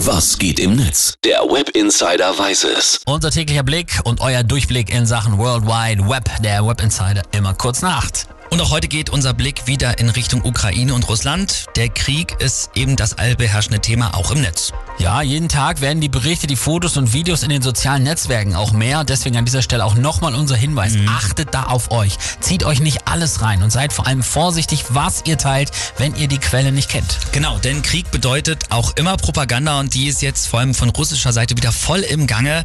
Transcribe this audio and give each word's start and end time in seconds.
Was 0.00 0.38
geht 0.38 0.60
im 0.60 0.76
Netz? 0.76 1.14
Der 1.24 1.38
Web 1.38 1.70
Insider 1.70 2.38
weiß 2.38 2.64
es. 2.64 3.00
Unser 3.06 3.30
täglicher 3.30 3.62
Blick 3.62 3.98
und 4.04 4.20
euer 4.20 4.42
Durchblick 4.42 4.92
in 4.92 5.06
Sachen 5.06 5.38
World 5.38 5.64
Wide 5.64 6.06
Web, 6.06 6.30
der 6.42 6.66
Web 6.66 6.82
Insider, 6.82 7.22
immer 7.32 7.54
kurz 7.54 7.80
nach. 7.80 8.10
Und 8.50 8.60
auch 8.60 8.70
heute 8.70 8.88
geht 8.88 9.08
unser 9.08 9.32
Blick 9.32 9.66
wieder 9.66 9.98
in 9.98 10.10
Richtung 10.10 10.44
Ukraine 10.44 10.92
und 10.92 11.08
Russland. 11.08 11.64
Der 11.76 11.88
Krieg 11.88 12.36
ist 12.40 12.70
eben 12.74 12.96
das 12.96 13.16
allbeherrschende 13.16 13.80
Thema 13.80 14.14
auch 14.14 14.30
im 14.32 14.42
Netz. 14.42 14.70
Ja, 14.98 15.20
jeden 15.20 15.50
Tag 15.50 15.82
werden 15.82 16.00
die 16.00 16.08
Berichte, 16.08 16.46
die 16.46 16.56
Fotos 16.56 16.96
und 16.96 17.12
Videos 17.12 17.42
in 17.42 17.50
den 17.50 17.60
sozialen 17.60 18.02
Netzwerken 18.02 18.54
auch 18.54 18.72
mehr. 18.72 19.04
Deswegen 19.04 19.36
an 19.36 19.44
dieser 19.44 19.60
Stelle 19.60 19.84
auch 19.84 19.94
nochmal 19.94 20.34
unser 20.34 20.56
Hinweis. 20.56 20.94
Mhm. 20.94 21.06
Achtet 21.08 21.52
da 21.52 21.64
auf 21.64 21.90
euch. 21.90 22.16
Zieht 22.40 22.64
euch 22.64 22.80
nicht 22.80 23.06
alles 23.06 23.42
rein 23.42 23.62
und 23.62 23.70
seid 23.70 23.92
vor 23.92 24.06
allem 24.06 24.22
vorsichtig, 24.22 24.86
was 24.88 25.22
ihr 25.26 25.36
teilt, 25.36 25.70
wenn 25.98 26.16
ihr 26.16 26.28
die 26.28 26.38
Quelle 26.38 26.72
nicht 26.72 26.88
kennt. 26.88 27.18
Genau, 27.32 27.58
denn 27.58 27.82
Krieg 27.82 28.10
bedeutet 28.10 28.64
auch 28.70 28.96
immer 28.96 29.18
Propaganda 29.18 29.78
und 29.80 29.92
die 29.92 30.06
ist 30.06 30.22
jetzt 30.22 30.46
vor 30.46 30.60
allem 30.60 30.72
von 30.72 30.88
russischer 30.88 31.32
Seite 31.32 31.58
wieder 31.58 31.72
voll 31.72 32.00
im 32.00 32.26
Gange. 32.26 32.64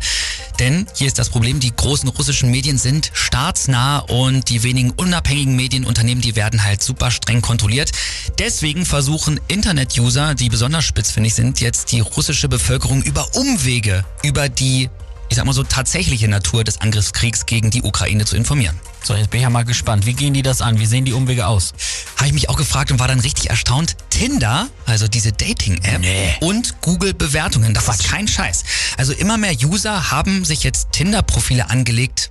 Denn 0.57 0.87
hier 0.95 1.07
ist 1.07 1.19
das 1.19 1.29
Problem, 1.29 1.59
die 1.59 1.75
großen 1.75 2.07
russischen 2.07 2.49
Medien 2.49 2.77
sind 2.77 3.11
staatsnah 3.13 3.99
und 3.99 4.47
die 4.49 4.63
wenigen 4.63 4.91
unabhängigen 4.91 5.55
Medienunternehmen, 5.55 6.21
die 6.21 6.35
werden 6.35 6.63
halt 6.63 6.81
super 6.81 7.11
streng 7.11 7.41
kontrolliert. 7.41 7.91
Deswegen 8.39 8.85
versuchen 8.85 9.39
Internet-User, 9.47 10.35
die 10.35 10.49
besonders 10.49 10.85
spitzfindig 10.85 11.33
sind, 11.33 11.59
jetzt 11.59 11.91
die 11.91 11.99
russische 12.21 12.47
Bevölkerung 12.47 13.01
über 13.01 13.33
Umwege, 13.33 14.05
über 14.21 14.47
die 14.47 14.91
ich 15.29 15.37
sag 15.37 15.45
mal 15.45 15.53
so, 15.53 15.63
tatsächliche 15.63 16.27
Natur 16.27 16.63
des 16.63 16.79
Angriffskriegs 16.79 17.47
gegen 17.47 17.71
die 17.71 17.81
Ukraine 17.81 18.25
zu 18.25 18.35
informieren. 18.35 18.79
So, 19.01 19.15
jetzt 19.15 19.31
bin 19.31 19.39
ich 19.39 19.43
ja 19.43 19.49
mal 19.49 19.65
gespannt. 19.65 20.05
Wie 20.05 20.13
gehen 20.13 20.35
die 20.35 20.43
das 20.43 20.61
an? 20.61 20.77
Wie 20.77 20.85
sehen 20.85 21.03
die 21.03 21.13
Umwege 21.13 21.47
aus? 21.47 21.73
Habe 22.17 22.27
ich 22.27 22.33
mich 22.33 22.47
auch 22.49 22.57
gefragt 22.57 22.91
und 22.91 22.99
war 22.99 23.07
dann 23.07 23.21
richtig 23.21 23.49
erstaunt. 23.49 23.95
Tinder, 24.11 24.67
also 24.85 25.07
diese 25.07 25.31
Dating-App 25.31 26.01
nee. 26.01 26.35
und 26.41 26.81
Google-Bewertungen, 26.81 27.73
das 27.73 27.85
Quatsch. 27.85 28.01
ist 28.01 28.11
kein 28.11 28.27
Scheiß. 28.27 28.65
Also 28.97 29.13
immer 29.13 29.37
mehr 29.37 29.55
User 29.63 30.11
haben 30.11 30.45
sich 30.45 30.63
jetzt 30.63 30.91
Tinder-Profile 30.91 31.71
angelegt, 31.71 32.29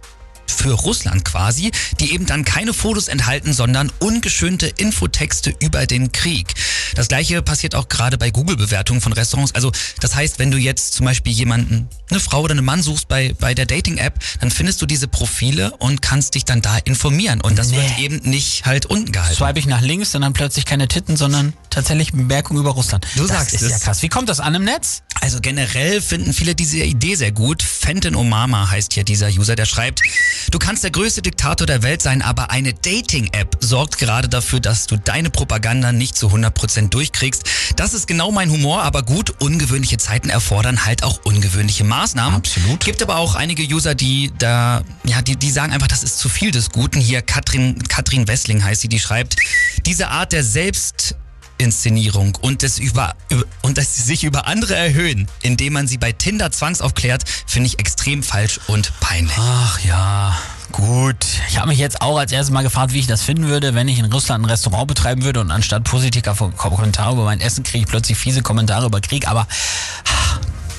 für 0.50 0.72
Russland 0.72 1.24
quasi, 1.24 1.70
die 1.98 2.12
eben 2.12 2.26
dann 2.26 2.44
keine 2.44 2.72
Fotos 2.72 3.08
enthalten, 3.08 3.52
sondern 3.52 3.90
ungeschönte 4.00 4.66
Infotexte 4.66 5.54
über 5.60 5.86
den 5.86 6.12
Krieg. 6.12 6.54
Das 6.94 7.08
gleiche 7.08 7.42
passiert 7.42 7.74
auch 7.74 7.88
gerade 7.88 8.18
bei 8.18 8.30
Google-Bewertungen 8.30 9.00
von 9.00 9.12
Restaurants. 9.12 9.54
Also 9.54 9.72
das 10.00 10.14
heißt, 10.14 10.38
wenn 10.38 10.50
du 10.50 10.58
jetzt 10.58 10.94
zum 10.94 11.06
Beispiel 11.06 11.32
jemanden, 11.32 11.88
eine 12.10 12.20
Frau 12.20 12.42
oder 12.42 12.52
einen 12.52 12.64
Mann 12.64 12.82
suchst 12.82 13.08
bei, 13.08 13.34
bei 13.38 13.54
der 13.54 13.66
Dating-App, 13.66 14.18
dann 14.40 14.50
findest 14.50 14.82
du 14.82 14.86
diese 14.86 15.08
Profile 15.08 15.72
und 15.78 16.02
kannst 16.02 16.34
dich 16.34 16.44
dann 16.44 16.62
da 16.62 16.78
informieren. 16.78 17.40
Und 17.40 17.58
das 17.58 17.68
nee. 17.68 17.76
wird 17.76 17.98
eben 17.98 18.30
nicht 18.30 18.66
halt 18.66 18.86
unten 18.86 19.12
gehalten. 19.12 19.36
Swipe 19.36 19.58
ich 19.58 19.66
nach 19.66 19.80
links 19.80 20.14
und 20.14 20.22
dann 20.22 20.32
plötzlich 20.32 20.64
keine 20.64 20.88
Titten, 20.88 21.16
sondern 21.16 21.52
tatsächlich 21.70 22.12
Bemerkung 22.12 22.58
über 22.58 22.70
Russland. 22.70 23.06
Du 23.14 23.22
das 23.22 23.30
sagst 23.30 23.54
ist 23.54 23.62
es. 23.62 23.70
ja 23.70 23.78
krass. 23.78 24.02
Wie 24.02 24.08
kommt 24.08 24.28
das 24.28 24.40
an 24.40 24.54
im 24.54 24.64
Netz? 24.64 25.02
Also 25.20 25.40
generell 25.40 26.00
finden 26.00 26.32
viele 26.32 26.54
diese 26.54 26.78
Idee 26.78 27.14
sehr 27.14 27.32
gut. 27.32 27.62
Fenton 27.62 28.14
Omama 28.14 28.70
heißt 28.70 28.94
hier 28.94 29.04
dieser 29.04 29.28
User, 29.28 29.54
der 29.54 29.66
schreibt, 29.66 30.02
du 30.50 30.58
kannst 30.58 30.82
der 30.82 30.90
größte 30.90 31.22
Diktator 31.22 31.66
der 31.66 31.82
Welt 31.82 32.00
sein, 32.00 32.22
aber 32.22 32.50
eine 32.50 32.72
Dating-App 32.72 33.58
sorgt 33.60 33.98
gerade 33.98 34.28
dafür, 34.28 34.60
dass 34.60 34.86
du 34.86 34.96
deine 34.96 35.30
Propaganda 35.30 35.92
nicht 35.92 36.16
zu 36.16 36.28
100% 36.28 36.88
durchkriegst. 36.88 37.44
Das 37.76 37.92
ist 37.92 38.06
genau 38.06 38.32
mein 38.32 38.50
Humor, 38.50 38.82
aber 38.82 39.02
gut, 39.02 39.34
ungewöhnliche 39.40 39.98
Zeiten 39.98 40.30
erfordern 40.30 40.84
halt 40.84 41.02
auch 41.02 41.20
ungewöhnliche 41.24 41.84
Maßnahmen. 41.84 42.36
Absolut. 42.36 42.84
Gibt 42.84 43.02
aber 43.02 43.16
auch 43.16 43.34
einige 43.34 43.62
User, 43.62 43.94
die 43.94 44.32
da, 44.38 44.82
ja, 45.04 45.20
die, 45.20 45.36
die 45.36 45.50
sagen 45.50 45.72
einfach, 45.72 45.88
das 45.88 46.02
ist 46.02 46.18
zu 46.18 46.28
viel 46.28 46.50
des 46.50 46.70
Guten. 46.70 47.00
Hier 47.00 47.20
Katrin, 47.22 47.82
Katrin 47.88 48.26
Wessling 48.26 48.64
heißt 48.64 48.80
sie, 48.80 48.88
die 48.88 49.00
schreibt, 49.00 49.36
diese 49.84 50.08
Art 50.08 50.32
der 50.32 50.44
Selbst 50.44 51.14
Inszenierung 51.60 52.36
und 52.40 52.62
das 52.62 52.78
über, 52.78 53.14
und 53.60 53.76
dass 53.76 53.94
sie 53.94 54.02
sich 54.02 54.24
über 54.24 54.46
andere 54.46 54.74
erhöhen, 54.74 55.28
indem 55.42 55.74
man 55.74 55.86
sie 55.86 55.98
bei 55.98 56.10
Tinder 56.10 56.50
zwangsaufklärt, 56.50 57.24
finde 57.46 57.66
ich 57.66 57.78
extrem 57.78 58.22
falsch 58.22 58.58
und 58.66 58.98
peinlich. 59.00 59.36
Ach 59.38 59.78
ja. 59.80 60.36
Gut, 60.72 61.26
ich 61.48 61.58
habe 61.58 61.68
mich 61.68 61.78
jetzt 61.78 62.00
auch 62.00 62.16
als 62.16 62.30
erstes 62.30 62.52
mal 62.52 62.62
gefragt, 62.62 62.92
wie 62.92 63.00
ich 63.00 63.08
das 63.08 63.22
finden 63.22 63.48
würde, 63.48 63.74
wenn 63.74 63.88
ich 63.88 63.98
in 63.98 64.04
Russland 64.06 64.44
ein 64.44 64.50
Restaurant 64.50 64.86
betreiben 64.86 65.24
würde 65.24 65.40
und 65.40 65.50
anstatt 65.50 65.84
positiver 65.84 66.32
Kommentare 66.52 67.12
über 67.12 67.24
mein 67.24 67.40
Essen 67.40 67.64
kriege 67.64 67.84
ich 67.84 67.90
plötzlich 67.90 68.16
fiese 68.16 68.40
Kommentare 68.42 68.86
über 68.86 69.00
Krieg, 69.00 69.28
aber 69.28 69.48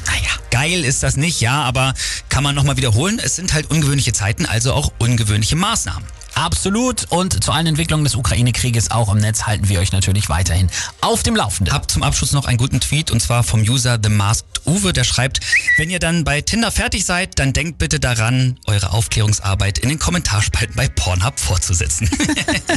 naja, 0.08 0.32
geil 0.50 0.86
ist 0.86 1.04
das 1.04 1.18
nicht, 1.18 1.42
ja, 1.42 1.62
aber 1.64 1.94
kann 2.30 2.42
man 2.44 2.56
nochmal 2.56 2.78
wiederholen, 2.78 3.20
es 3.22 3.36
sind 3.36 3.54
halt 3.54 3.70
ungewöhnliche 3.70 4.14
Zeiten, 4.14 4.46
also 4.46 4.74
auch 4.74 4.94
ungewöhnliche 4.98 5.58
Maßnahmen. 5.58 6.08
Absolut. 6.34 7.06
Und 7.10 7.44
zu 7.44 7.52
allen 7.52 7.68
Entwicklungen 7.68 8.04
des 8.04 8.16
Ukraine-Krieges 8.16 8.92
auch 8.92 9.12
im 9.12 9.20
Netz 9.20 9.44
halten 9.44 9.70
wir 9.70 9.80
euch 9.80 9.92
natürlich 9.92 10.30
weiterhin 10.30 10.70
auf 11.02 11.24
dem 11.24 11.36
Laufenden. 11.36 11.74
Hab 11.74 11.90
zum 11.90 12.04
Abschluss 12.04 12.32
noch 12.32 12.46
einen 12.46 12.58
guten 12.58 12.80
Tweet 12.80 13.12
und 13.12 13.22
zwar 13.22 13.44
vom 13.44 13.62
User 13.62 14.00
The 14.02 14.10
Masked 14.10 14.62
Uwe, 14.66 14.94
der 14.94 15.04
schreibt, 15.04 15.40
wenn 15.78 15.90
ihr 15.90 16.00
dann 16.00 16.24
bei 16.24 16.42
Tinder 16.42 16.72
fertig 16.72 17.06
seid, 17.06 17.40
dann 17.40 17.54
denkt 17.54 17.80
bitte 17.80 18.00
daran, 18.00 18.60
eure 18.68 18.92
Aufklärungsarbeit 18.92 19.80
in 19.80 19.90
den 19.90 20.00
Kommentarspalten 20.00 20.76
bei 20.76 20.88
Pornhub 20.88 21.40
fortzusetzen. 21.40 22.10